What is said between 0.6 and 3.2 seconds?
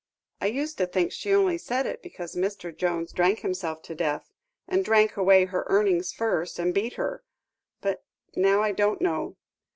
to think she only said it because Mr. Jones